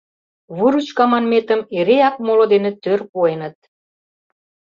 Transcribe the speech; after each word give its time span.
Выручка 0.57 1.03
манметым 1.11 1.61
эреак 1.79 2.15
моло 2.25 2.45
дене 2.53 2.71
тӧр 2.83 2.99
пуэныт. 3.11 3.57